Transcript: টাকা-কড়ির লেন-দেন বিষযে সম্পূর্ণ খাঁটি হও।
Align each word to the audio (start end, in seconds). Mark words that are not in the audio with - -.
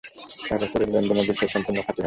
টাকা-কড়ির 0.45 0.89
লেন-দেন 0.93 1.19
বিষযে 1.21 1.53
সম্পূর্ণ 1.53 1.77
খাঁটি 1.77 1.89
হও। 1.89 1.99